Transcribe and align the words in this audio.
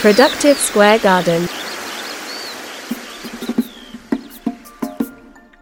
Productive 0.00 0.56
Square 0.56 0.98
Garden. 1.02 1.42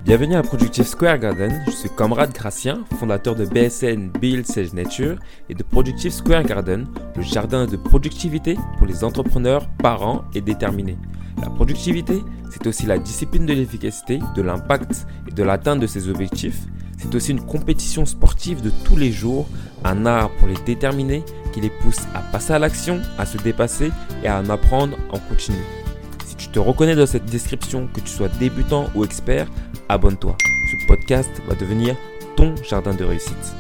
Bienvenue 0.05 0.37
à 0.37 0.43
Productive 0.43 0.87
Square 0.87 1.19
Garden, 1.19 1.61
je 1.67 1.73
suis 1.73 1.89
Comrade 1.89 2.33
Gracien, 2.33 2.85
fondateur 3.01 3.35
de 3.35 3.47
BSN 3.47 4.11
Build 4.21 4.47
Sage 4.47 4.75
Nature 4.75 5.17
et 5.49 5.55
de 5.55 5.65
Productive 5.65 6.13
Square 6.13 6.45
Garden, 6.45 6.87
le 7.17 7.23
jardin 7.23 7.67
de 7.67 7.77
productivité 7.77 8.57
pour 8.79 8.87
les 8.87 9.03
entrepreneurs, 9.03 9.69
parents 9.83 10.23
et 10.37 10.41
déterminés. 10.41 10.99
La 11.43 11.51
productivité, 11.51 12.23
c'est 12.53 12.65
aussi 12.69 12.87
la 12.87 12.99
discipline 12.99 13.45
de 13.45 13.55
l'efficacité, 13.55 14.21
de 14.37 14.43
l'impact 14.43 15.05
et 15.27 15.33
de 15.33 15.43
l'atteinte 15.43 15.81
de 15.81 15.89
ses 15.89 16.09
objectifs. 16.09 16.61
C'est 16.99 17.15
aussi 17.15 17.31
une 17.31 17.41
compétition 17.41 18.05
sportive 18.07 18.61
de 18.61 18.71
tous 18.85 18.97
les 18.97 19.13
jours, 19.13 19.47
un 19.85 20.05
art 20.05 20.31
pour 20.37 20.49
les 20.49 20.57
déterminés 20.67 21.23
qui 21.53 21.61
les 21.61 21.71
pousse 21.71 22.01
à 22.15 22.21
passer 22.21 22.53
à 22.53 22.59
l'action, 22.59 23.01
à 23.19 23.25
se 23.25 23.39
dépasser 23.39 23.91
et 24.23 24.29
à 24.29 24.41
en 24.41 24.51
apprendre 24.51 24.97
en 25.11 25.19
continu. 25.19 25.59
Si 26.27 26.35
tu 26.35 26.49
te 26.49 26.59
reconnais 26.59 26.97
dans 26.97 27.07
cette 27.07 27.27
description, 27.27 27.89
que 27.95 28.01
tu 28.01 28.09
sois 28.09 28.29
débutant 28.41 28.87
ou 28.95 29.05
expert, 29.05 29.47
abonne-toi. 29.89 30.37
Ce 30.71 30.87
podcast 30.87 31.31
va 31.49 31.55
devenir 31.55 31.95
ton 32.37 32.55
jardin 32.69 32.95
de 32.95 33.05
réussite. 33.05 33.55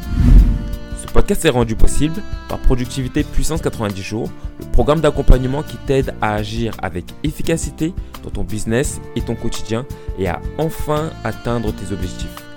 Ce 1.01 1.12
podcast 1.12 1.45
est 1.45 1.51
rendu 1.51 1.77
possible 1.77 2.20
par 2.48 2.59
Productivité 2.59 3.23
Puissance 3.23 3.62
90 3.62 4.02
jours, 4.02 4.30
le 4.60 4.66
programme 4.73 5.01
d'accompagnement 5.01 5.62
qui 5.62 5.77
t'aide 5.87 6.15
à 6.20 6.34
agir 6.34 6.74
avec 6.82 7.05
efficacité 7.23 7.95
dans 8.24 8.30
ton 8.30 8.45
business 8.45 9.01
et 9.16 9.20
ton 9.20 9.37
quotidien 9.37 9.87
et 10.18 10.29
à 10.29 10.41
enfin 10.59 11.10
atteindre 11.24 11.73
tes 11.73 11.93
objectifs. 11.93 12.48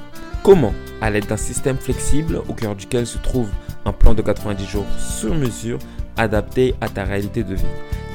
Comment 0.44 0.74
À 1.02 1.12
l'aide 1.12 1.28
d'un 1.28 1.38
système 1.38 1.78
flexible 1.78 2.42
au 2.50 2.54
cœur 2.54 2.76
duquel 2.76 3.06
se 3.06 3.20
trouve 3.20 3.50
un 3.86 3.92
plan 3.92 4.16
de 4.16 4.24
90 4.24 4.66
jours 4.66 4.86
sur 4.98 5.36
mesure 5.36 5.78
adapté 6.18 6.74
à 6.82 6.90
ta 6.90 7.04
réalité 7.04 7.44
de 7.44 7.54
vie? 7.54 7.64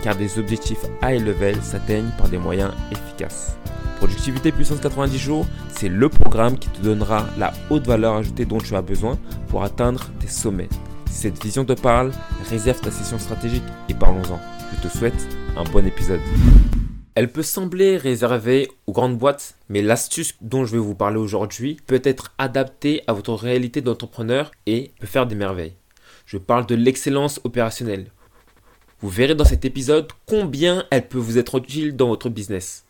Car 0.03 0.17
des 0.17 0.37
objectifs 0.41 0.85
high 1.05 1.25
level 1.25 1.63
s'atteignent 1.63 2.11
par 2.19 2.29
des 2.29 2.39
moyens 2.39 2.73
efficaces. 2.91 3.57
Productivité 3.99 4.51
puissance 4.51 4.81
90 4.81 5.19
jours, 5.19 5.47
c'est 5.71 5.89
le 5.89 6.09
programme 6.09 6.59
qui 6.59 6.69
te 6.69 6.83
donnera 6.83 7.27
la 7.39 7.53
haute 7.71 7.87
valeur 7.87 8.17
ajoutée 8.17 8.45
dont 8.45 8.59
tu 8.59 8.75
as 8.75 8.83
besoin 8.83 9.17
pour 9.49 9.63
atteindre 9.63 10.09
tes 10.19 10.29
sommets. 10.29 10.69
Si 11.09 11.23
cette 11.23 11.43
vision 11.43 11.65
te 11.65 11.75
parle, 11.75 12.11
réserve 12.51 12.81
ta 12.81 12.91
session 12.91 13.21
stratégique 13.21 13.65
et 13.89 13.95
parlons-en. 13.95 14.41
Je 14.75 14.89
te 14.89 14.99
souhaite 14.99 15.29
un 15.57 15.65
bon 15.71 15.87
épisode. 15.87 16.21
Elle 17.17 17.33
peut 17.33 17.43
sembler 17.43 17.97
réservée 17.97 18.69
aux 18.87 18.93
grandes 18.93 19.17
boîtes, 19.17 19.55
mais 19.71 19.81
l'astuce 19.81 20.35
dont 20.43 20.67
je 20.67 20.73
vais 20.73 20.79
vous 20.79 20.95
parler 20.95 21.17
aujourd'hui 21.17 21.79
peut 21.87 22.03
être 22.05 22.35
adaptée 22.37 23.03
à 23.07 23.15
votre 23.15 23.33
réalité 23.33 23.81
d'entrepreneur 23.81 24.51
et 24.67 24.93
peut 25.01 25.07
faire 25.07 25.27
des 25.27 25.35
merveilles. 25.35 25.73
Je 26.27 26.37
parle 26.37 26.67
de 26.67 26.75
l'excellence 26.75 27.41
opérationnelle. 27.43 28.11
Vous 29.01 29.09
verrez 29.09 29.35
dans 29.35 29.47
cet 29.47 29.65
épisode 29.65 30.13
combien 30.27 30.85
elle 30.91 31.09
peut 31.09 31.17
vous 31.17 31.39
être 31.39 31.57
utile 31.57 31.97
dans 31.97 32.09
votre 32.09 32.29
business. 32.29 32.85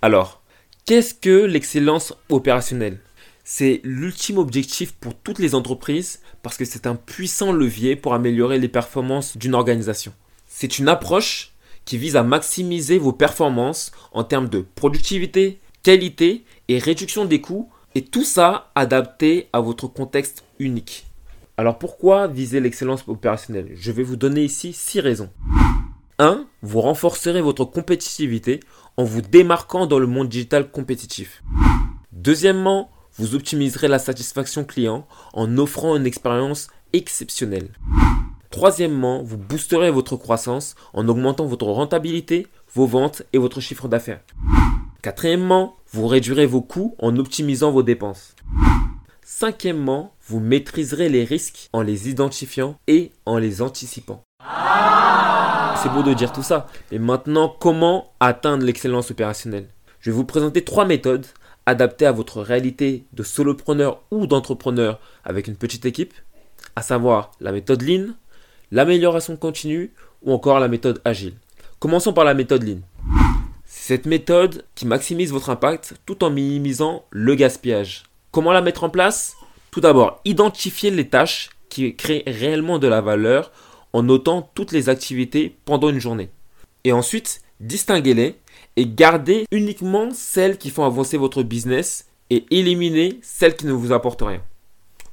Alors, 0.00 0.42
qu'est-ce 0.84 1.14
que 1.14 1.44
l'excellence 1.44 2.14
opérationnelle? 2.28 3.00
C'est 3.42 3.80
l'ultime 3.82 4.38
objectif 4.38 4.92
pour 4.92 5.18
toutes 5.18 5.40
les 5.40 5.56
entreprises 5.56 6.20
parce 6.44 6.56
que 6.56 6.64
c'est 6.64 6.86
un 6.86 6.94
puissant 6.94 7.50
levier 7.50 7.96
pour 7.96 8.14
améliorer 8.14 8.60
les 8.60 8.68
performances 8.68 9.36
d'une 9.36 9.56
organisation. 9.56 10.12
C'est 10.46 10.78
une 10.78 10.88
approche 10.88 11.55
qui 11.86 11.96
vise 11.96 12.16
à 12.16 12.22
maximiser 12.22 12.98
vos 12.98 13.12
performances 13.12 13.92
en 14.12 14.24
termes 14.24 14.50
de 14.50 14.60
productivité, 14.74 15.60
qualité 15.82 16.44
et 16.68 16.78
réduction 16.78 17.24
des 17.24 17.40
coûts, 17.40 17.70
et 17.94 18.04
tout 18.04 18.24
ça 18.24 18.70
adapté 18.74 19.48
à 19.54 19.60
votre 19.60 19.86
contexte 19.86 20.44
unique. 20.58 21.06
Alors 21.56 21.78
pourquoi 21.78 22.26
viser 22.26 22.60
l'excellence 22.60 23.04
opérationnelle? 23.06 23.70
Je 23.74 23.92
vais 23.92 24.02
vous 24.02 24.16
donner 24.16 24.44
ici 24.44 24.74
6 24.74 25.00
raisons. 25.00 25.30
1. 26.18 26.46
Vous 26.60 26.80
renforcerez 26.82 27.40
votre 27.40 27.64
compétitivité 27.64 28.60
en 28.98 29.04
vous 29.04 29.22
démarquant 29.22 29.86
dans 29.86 29.98
le 29.98 30.06
monde 30.06 30.28
digital 30.28 30.70
compétitif. 30.70 31.42
Deuxièmement, 32.12 32.90
vous 33.16 33.34
optimiserez 33.34 33.88
la 33.88 33.98
satisfaction 33.98 34.64
client 34.64 35.06
en 35.32 35.56
offrant 35.56 35.96
une 35.96 36.06
expérience 36.06 36.68
exceptionnelle. 36.92 37.70
Troisièmement, 38.56 39.22
vous 39.22 39.36
boosterez 39.36 39.90
votre 39.90 40.16
croissance 40.16 40.76
en 40.94 41.06
augmentant 41.08 41.44
votre 41.44 41.66
rentabilité, 41.66 42.46
vos 42.72 42.86
ventes 42.86 43.22
et 43.34 43.38
votre 43.38 43.60
chiffre 43.60 43.86
d'affaires. 43.86 44.22
Quatrièmement, 45.02 45.76
vous 45.92 46.06
réduirez 46.06 46.46
vos 46.46 46.62
coûts 46.62 46.94
en 46.98 47.18
optimisant 47.18 47.70
vos 47.70 47.82
dépenses. 47.82 48.34
Cinquièmement, 49.22 50.14
vous 50.26 50.40
maîtriserez 50.40 51.10
les 51.10 51.24
risques 51.24 51.68
en 51.74 51.82
les 51.82 52.08
identifiant 52.08 52.78
et 52.86 53.12
en 53.26 53.36
les 53.36 53.60
anticipant. 53.60 54.22
C'est 55.82 55.92
beau 55.92 56.02
de 56.02 56.14
dire 56.14 56.32
tout 56.32 56.42
ça, 56.42 56.66
mais 56.90 56.98
maintenant, 56.98 57.54
comment 57.60 58.14
atteindre 58.20 58.64
l'excellence 58.64 59.10
opérationnelle? 59.10 59.68
Je 60.00 60.10
vais 60.10 60.16
vous 60.16 60.24
présenter 60.24 60.64
trois 60.64 60.86
méthodes 60.86 61.26
adaptées 61.66 62.06
à 62.06 62.12
votre 62.12 62.40
réalité 62.40 63.04
de 63.12 63.22
solopreneur 63.22 64.00
ou 64.10 64.26
d'entrepreneur 64.26 64.98
avec 65.24 65.46
une 65.46 65.56
petite 65.56 65.84
équipe, 65.84 66.14
à 66.74 66.80
savoir 66.80 67.32
la 67.40 67.52
méthode 67.52 67.82
Lean, 67.82 68.14
l'amélioration 68.70 69.36
continue 69.36 69.92
ou 70.22 70.32
encore 70.32 70.60
la 70.60 70.68
méthode 70.68 71.00
agile? 71.04 71.34
Commençons 71.78 72.12
par 72.12 72.24
la 72.24 72.34
méthode 72.34 72.62
Lean. 72.62 72.80
C'est 73.64 73.94
cette 73.94 74.06
méthode 74.06 74.64
qui 74.74 74.86
maximise 74.86 75.32
votre 75.32 75.50
impact 75.50 75.94
tout 76.06 76.24
en 76.24 76.30
minimisant 76.30 77.04
le 77.10 77.34
gaspillage. 77.34 78.04
Comment 78.30 78.52
la 78.52 78.62
mettre 78.62 78.84
en 78.84 78.90
place? 78.90 79.36
Tout 79.70 79.80
d'abord, 79.80 80.20
identifier 80.24 80.90
les 80.90 81.08
tâches 81.08 81.50
qui 81.68 81.94
créent 81.94 82.24
réellement 82.26 82.78
de 82.78 82.86
la 82.86 83.00
valeur 83.00 83.52
en 83.92 84.02
notant 84.02 84.50
toutes 84.54 84.72
les 84.72 84.88
activités 84.88 85.56
pendant 85.64 85.90
une 85.90 86.00
journée. 86.00 86.30
Et 86.84 86.92
ensuite, 86.92 87.42
distinguez-les 87.60 88.36
et 88.76 88.86
gardez 88.86 89.44
uniquement 89.50 90.08
celles 90.12 90.58
qui 90.58 90.70
font 90.70 90.84
avancer 90.84 91.16
votre 91.16 91.42
business 91.42 92.06
et 92.30 92.44
éliminez 92.50 93.18
celles 93.22 93.56
qui 93.56 93.66
ne 93.66 93.72
vous 93.72 93.92
apportent 93.92 94.22
rien. 94.22 94.42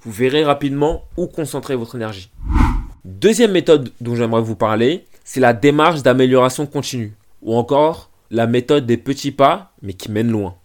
Vous 0.01 0.11
verrez 0.11 0.43
rapidement 0.43 1.05
où 1.17 1.27
concentrer 1.27 1.75
votre 1.75 1.95
énergie. 1.95 2.29
Deuxième 3.05 3.51
méthode 3.51 3.91
dont 3.99 4.15
j'aimerais 4.15 4.41
vous 4.41 4.55
parler, 4.55 5.05
c'est 5.25 5.41
la 5.41 5.51
démarche 5.51 6.03
d'amélioration 6.03 6.65
continue, 6.65 7.13
ou 7.41 7.53
encore 7.53 8.09
la 8.31 8.47
méthode 8.47 8.85
des 8.85 8.95
petits 8.95 9.33
pas, 9.33 9.73
mais 9.81 9.93
qui 9.93 10.09
mène 10.09 10.31
loin. 10.31 10.55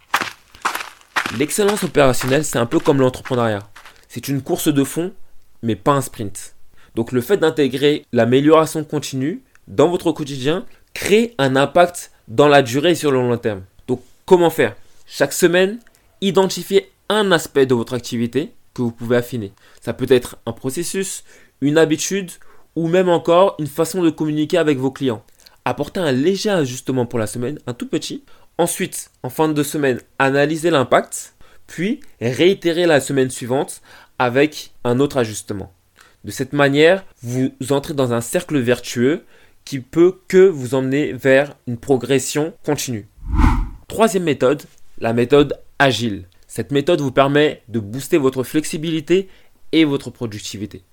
L'excellence 1.37 1.83
opérationnelle, 1.83 2.45
c'est 2.45 2.57
un 2.57 2.65
peu 2.65 2.79
comme 2.79 3.01
l'entrepreneuriat. 3.01 3.69
C'est 4.07 4.29
une 4.29 4.41
course 4.41 4.73
de 4.73 4.85
fond, 4.85 5.11
mais 5.63 5.75
pas 5.75 5.91
un 5.91 5.99
sprint. 5.99 6.55
Donc 6.95 7.11
le 7.11 7.19
fait 7.19 7.35
d'intégrer 7.35 8.05
l'amélioration 8.13 8.85
continue 8.85 9.43
dans 9.67 9.89
votre 9.89 10.13
quotidien 10.13 10.65
crée 10.93 11.35
un 11.39 11.57
impact 11.57 12.11
dans 12.29 12.47
la 12.47 12.61
durée 12.61 12.91
et 12.91 12.95
sur 12.95 13.11
le 13.11 13.19
long 13.19 13.37
terme. 13.37 13.63
Donc 13.85 14.01
comment 14.25 14.49
faire? 14.49 14.77
Chaque 15.05 15.33
semaine, 15.33 15.79
identifiez 16.21 16.89
un 17.09 17.33
aspect 17.33 17.65
de 17.65 17.75
votre 17.75 17.95
activité 17.95 18.53
que 18.73 18.81
vous 18.81 18.91
pouvez 18.91 19.17
affiner. 19.17 19.51
Ça 19.81 19.93
peut 19.93 20.07
être 20.09 20.37
un 20.45 20.53
processus, 20.53 21.25
une 21.61 21.77
habitude 21.77 22.31
ou 22.75 22.87
même 22.87 23.09
encore 23.09 23.55
une 23.59 23.67
façon 23.67 24.01
de 24.01 24.09
communiquer 24.09 24.57
avec 24.57 24.77
vos 24.77 24.91
clients. 24.91 25.23
Apportez 25.65 25.99
un 25.99 26.11
léger 26.11 26.49
ajustement 26.49 27.05
pour 27.05 27.19
la 27.19 27.27
semaine, 27.27 27.59
un 27.67 27.73
tout 27.73 27.87
petit. 27.87 28.23
Ensuite, 28.57 29.11
en 29.23 29.29
fin 29.29 29.49
de 29.49 29.63
semaine, 29.63 29.99
analysez 30.17 30.69
l'impact, 30.69 31.35
puis 31.67 31.99
réitérez 32.21 32.85
la 32.85 32.99
semaine 33.01 33.29
suivante 33.29 33.81
avec 34.17 34.71
un 34.83 34.99
autre 34.99 35.17
ajustement. 35.17 35.71
De 36.25 36.31
cette 36.31 36.53
manière, 36.53 37.05
vous 37.21 37.51
entrez 37.69 37.93
dans 37.93 38.13
un 38.13 38.21
cercle 38.21 38.59
vertueux 38.59 39.23
qui 39.63 39.79
peut 39.79 40.15
que 40.27 40.47
vous 40.47 40.73
emmener 40.73 41.13
vers 41.13 41.55
une 41.67 41.77
progression 41.77 42.53
continue. 42.65 43.07
Troisième 43.87 44.23
méthode, 44.23 44.63
la 44.99 45.13
méthode 45.13 45.59
agile. 45.77 46.25
Cette 46.47 46.71
méthode 46.71 47.01
vous 47.01 47.11
permet 47.11 47.61
de 47.69 47.79
booster 47.79 48.17
votre 48.17 48.43
flexibilité 48.43 49.29
et 49.71 49.85
votre 49.85 50.09
productivité. 50.09 50.83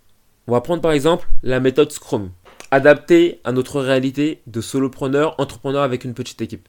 On 0.48 0.52
va 0.52 0.60
prendre 0.60 0.80
par 0.80 0.92
exemple 0.92 1.28
la 1.42 1.58
méthode 1.58 1.90
Scrum, 1.90 2.30
adaptée 2.70 3.40
à 3.42 3.50
notre 3.50 3.80
réalité 3.80 4.42
de 4.46 4.60
solopreneur, 4.60 5.34
entrepreneur 5.40 5.82
avec 5.82 6.04
une 6.04 6.14
petite 6.14 6.40
équipe. 6.40 6.68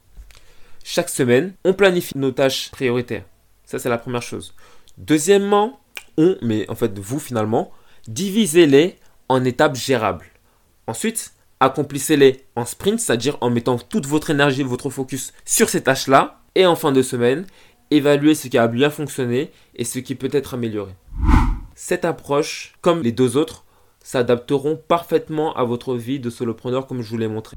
Chaque 0.82 1.08
semaine, 1.08 1.54
on 1.64 1.74
planifie 1.74 2.18
nos 2.18 2.32
tâches 2.32 2.72
prioritaires. 2.72 3.22
Ça, 3.64 3.78
c'est 3.78 3.88
la 3.88 3.98
première 3.98 4.22
chose. 4.22 4.54
Deuxièmement, 4.96 5.78
on, 6.16 6.36
mais 6.42 6.68
en 6.68 6.74
fait 6.74 6.98
vous 6.98 7.20
finalement, 7.20 7.70
divisez-les 8.08 8.96
en 9.28 9.44
étapes 9.44 9.76
gérables. 9.76 10.26
Ensuite, 10.88 11.34
accomplissez-les 11.60 12.46
en 12.56 12.64
sprint, 12.64 12.98
c'est-à-dire 12.98 13.38
en 13.40 13.50
mettant 13.50 13.78
toute 13.78 14.06
votre 14.06 14.30
énergie, 14.30 14.64
votre 14.64 14.90
focus 14.90 15.32
sur 15.44 15.68
ces 15.68 15.84
tâches-là. 15.84 16.40
Et 16.56 16.66
en 16.66 16.74
fin 16.74 16.90
de 16.90 17.02
semaine, 17.02 17.46
évaluez 17.92 18.34
ce 18.34 18.48
qui 18.48 18.58
a 18.58 18.66
bien 18.66 18.90
fonctionné 18.90 19.52
et 19.76 19.84
ce 19.84 20.00
qui 20.00 20.16
peut 20.16 20.30
être 20.32 20.54
amélioré. 20.54 20.96
Cette 21.76 22.04
approche, 22.04 22.74
comme 22.80 23.02
les 23.02 23.12
deux 23.12 23.36
autres, 23.36 23.64
s'adapteront 24.02 24.76
parfaitement 24.76 25.54
à 25.54 25.64
votre 25.64 25.96
vie 25.96 26.20
de 26.20 26.30
solopreneur 26.30 26.86
comme 26.86 27.02
je 27.02 27.10
vous 27.10 27.18
l'ai 27.18 27.28
montré. 27.28 27.56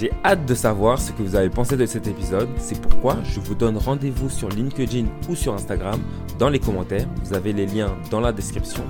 J'ai 0.00 0.10
hâte 0.24 0.46
de 0.46 0.54
savoir 0.54 1.00
ce 1.00 1.12
que 1.12 1.22
vous 1.22 1.36
avez 1.36 1.50
pensé 1.50 1.76
de 1.76 1.86
cet 1.86 2.08
épisode. 2.08 2.48
C'est 2.58 2.80
pourquoi 2.80 3.18
je 3.22 3.38
vous 3.38 3.54
donne 3.54 3.76
rendez-vous 3.76 4.28
sur 4.28 4.48
LinkedIn 4.48 5.06
ou 5.28 5.36
sur 5.36 5.54
Instagram 5.54 6.00
dans 6.38 6.48
les 6.48 6.58
commentaires. 6.58 7.06
Vous 7.24 7.34
avez 7.34 7.52
les 7.52 7.66
liens 7.66 7.94
dans 8.10 8.20
la 8.20 8.32
description. 8.32 8.82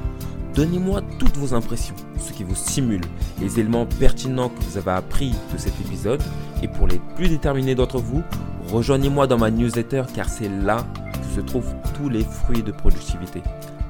Donnez-moi 0.54 1.02
toutes 1.18 1.36
vos 1.36 1.54
impressions, 1.54 1.94
ce 2.18 2.32
qui 2.32 2.44
vous 2.44 2.54
stimule, 2.54 3.00
les 3.40 3.58
éléments 3.58 3.86
pertinents 3.86 4.50
que 4.50 4.62
vous 4.62 4.78
avez 4.78 4.90
appris 4.90 5.32
de 5.52 5.58
cet 5.58 5.78
épisode. 5.80 6.22
Et 6.62 6.68
pour 6.68 6.86
les 6.86 7.00
plus 7.16 7.28
déterminés 7.28 7.74
d'entre 7.74 7.98
vous, 7.98 8.22
rejoignez-moi 8.68 9.26
dans 9.26 9.38
ma 9.38 9.50
newsletter 9.50 10.04
car 10.14 10.28
c'est 10.28 10.48
là 10.48 10.86
que 11.12 11.34
se 11.34 11.40
trouvent 11.40 11.74
tous 11.94 12.08
les 12.08 12.24
fruits 12.24 12.62
de 12.62 12.72
productivité. 12.72 13.42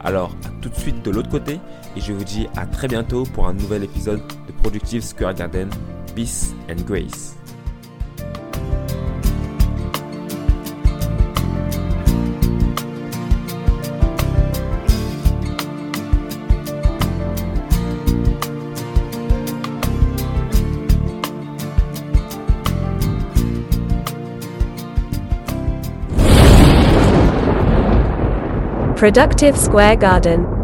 Alors, 0.04 0.32
à 0.44 0.48
tout 0.60 0.68
de 0.68 0.74
suite 0.74 1.02
de 1.04 1.10
l'autre 1.10 1.28
côté 1.28 1.60
et 1.96 2.00
je 2.00 2.12
vous 2.12 2.24
dis 2.24 2.48
à 2.56 2.66
très 2.66 2.88
bientôt 2.88 3.24
pour 3.24 3.46
un 3.46 3.52
nouvel 3.52 3.84
épisode 3.84 4.20
de 4.46 4.52
Productive 4.52 5.02
Square 5.02 5.34
Garden. 5.34 5.70
Peace 6.14 6.54
and 6.68 6.82
Grace. 6.84 7.36
Productive 29.02 29.58
Square 29.58 29.96
Garden 29.96 30.61